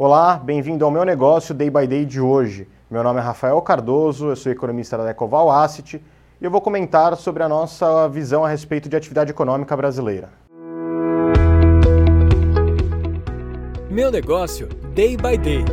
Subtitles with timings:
[0.00, 2.68] Olá, bem-vindo ao meu negócio Day by Day de hoje.
[2.88, 6.00] Meu nome é Rafael Cardoso, eu sou economista da Ecoval Asset
[6.40, 10.28] e eu vou comentar sobre a nossa visão a respeito de atividade econômica brasileira.
[13.90, 15.64] Meu negócio Day by Day.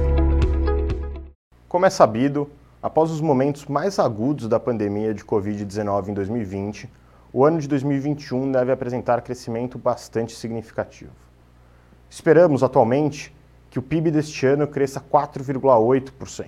[1.70, 2.50] Como é sabido,
[2.82, 6.92] após os momentos mais agudos da pandemia de Covid-19 em 2020,
[7.32, 11.12] o ano de 2021 deve apresentar crescimento bastante significativo.
[12.10, 13.35] Esperamos atualmente
[13.76, 16.46] que o PIB deste ano cresça 4,8%.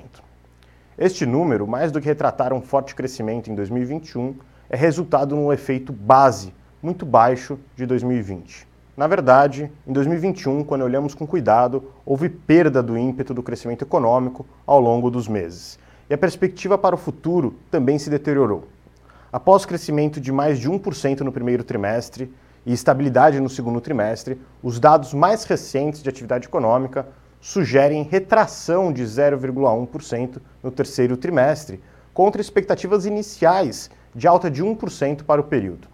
[0.97, 4.33] Este número, mais do que retratar um forte crescimento em 2021,
[4.69, 8.65] é resultado no efeito base muito baixo de 2020.
[8.95, 14.45] Na verdade, em 2021, quando olhamos com cuidado, houve perda do ímpeto do crescimento econômico
[14.65, 15.77] ao longo dos meses.
[16.09, 18.69] E a perspectiva para o futuro também se deteriorou.
[19.33, 22.33] Após crescimento de mais de 1% no primeiro trimestre,
[22.67, 27.07] e estabilidade no segundo trimestre, os dados mais recentes de atividade econômica
[27.39, 31.81] sugerem retração de 0,1% no terceiro trimestre,
[32.13, 35.87] contra expectativas iniciais de alta de 1% para o período.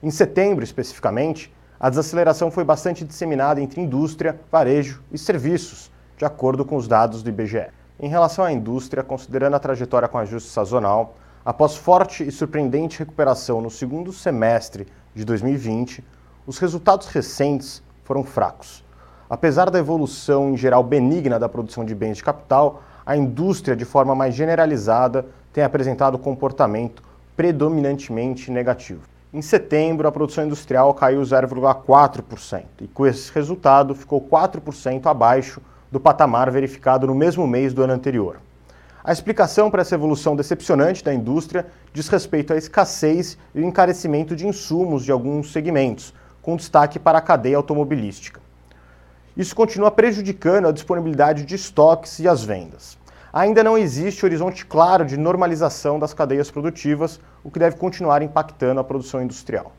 [0.00, 6.64] Em setembro, especificamente, a desaceleração foi bastante disseminada entre indústria, varejo e serviços, de acordo
[6.64, 7.66] com os dados do IBGE.
[7.98, 13.60] Em relação à indústria, considerando a trajetória com ajuste sazonal, após forte e surpreendente recuperação
[13.60, 16.04] no segundo semestre de 2020,
[16.46, 18.84] os resultados recentes foram fracos.
[19.28, 23.84] Apesar da evolução em geral benigna da produção de bens de capital, a indústria, de
[23.84, 27.02] forma mais generalizada, tem apresentado comportamento
[27.36, 29.02] predominantemente negativo.
[29.32, 35.98] Em setembro, a produção industrial caiu 0,4% e, com esse resultado, ficou 4% abaixo do
[35.98, 38.38] patamar verificado no mesmo mês do ano anterior.
[39.06, 44.34] A explicação para essa evolução decepcionante da indústria diz respeito à escassez e o encarecimento
[44.34, 48.40] de insumos de alguns segmentos, com destaque para a cadeia automobilística.
[49.36, 52.96] Isso continua prejudicando a disponibilidade de estoques e as vendas.
[53.30, 58.80] Ainda não existe horizonte claro de normalização das cadeias produtivas, o que deve continuar impactando
[58.80, 59.72] a produção industrial.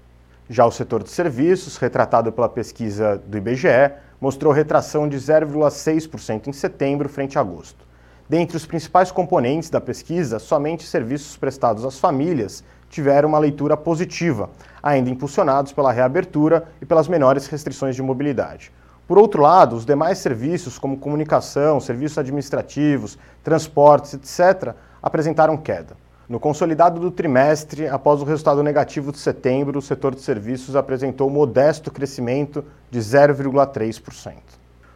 [0.48, 6.54] Já o setor de serviços, retratado pela pesquisa do IBGE, mostrou retração de 0,6% em
[6.54, 7.85] setembro frente a agosto.
[8.28, 14.50] Dentre os principais componentes da pesquisa, somente serviços prestados às famílias tiveram uma leitura positiva,
[14.82, 18.72] ainda impulsionados pela reabertura e pelas menores restrições de mobilidade.
[19.08, 25.96] Por outro lado, os demais serviços, como comunicação, serviços administrativos, transportes, etc., apresentaram queda.
[26.28, 31.30] No consolidado do trimestre, após o resultado negativo de setembro, o setor de serviços apresentou
[31.30, 34.34] modesto crescimento de 0,3%.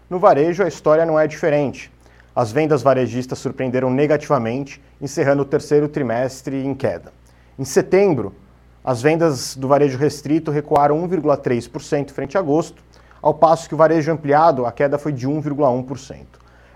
[0.10, 1.92] No varejo, a história não é diferente.
[2.40, 7.12] As vendas varejistas surpreenderam negativamente, encerrando o terceiro trimestre em queda.
[7.60, 8.34] Em setembro,
[8.82, 12.82] as vendas do varejo restrito recuaram 1,3% frente a agosto,
[13.22, 16.28] ao passo que o varejo ampliado, a queda foi de 1,1%.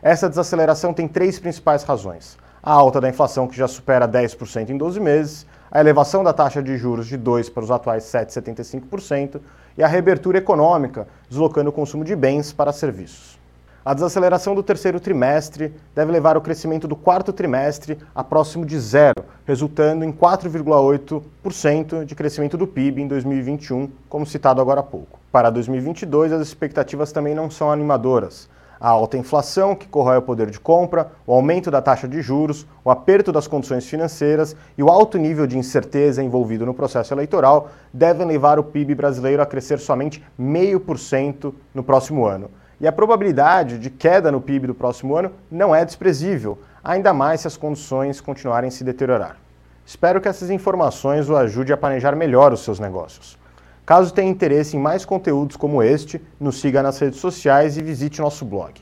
[0.02, 2.38] Essa desaceleração tem três principais razões.
[2.62, 6.62] A alta da inflação, que já supera 10% em 12 meses, a elevação da taxa
[6.62, 9.40] de juros de 2% para os atuais 7,75%
[9.78, 13.42] e a reabertura econômica, deslocando o consumo de bens para serviços.
[13.86, 18.80] A desaceleração do terceiro trimestre deve levar o crescimento do quarto trimestre a próximo de
[18.80, 25.20] zero, resultando em 4,8% de crescimento do PIB em 2021, como citado agora há pouco.
[25.30, 28.48] Para 2022, as expectativas também não são animadoras.
[28.80, 32.66] A alta inflação, que corrói o poder de compra, o aumento da taxa de juros,
[32.86, 37.70] o aperto das condições financeiras e o alto nível de incerteza envolvido no processo eleitoral
[37.94, 42.50] devem levar o PIB brasileiro a crescer somente 0,5% no próximo ano
[42.84, 47.40] e a probabilidade de queda no PIB do próximo ano não é desprezível, ainda mais
[47.40, 49.38] se as condições continuarem a se deteriorar.
[49.86, 53.40] Espero que essas informações o ajude a planejar melhor os seus negócios.
[53.86, 58.20] Caso tenha interesse em mais conteúdos como este, nos siga nas redes sociais e visite
[58.20, 58.74] nosso blog.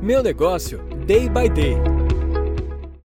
[0.00, 1.89] Meu negócio, day by day.